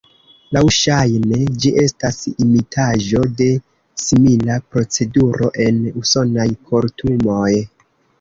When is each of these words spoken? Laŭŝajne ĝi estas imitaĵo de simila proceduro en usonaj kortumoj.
Laŭŝajne 0.55 1.41
ĝi 1.65 1.71
estas 1.81 2.15
imitaĵo 2.45 3.21
de 3.41 3.47
simila 4.05 4.55
proceduro 4.71 5.51
en 5.67 5.79
usonaj 6.03 6.47
kortumoj. 6.73 7.53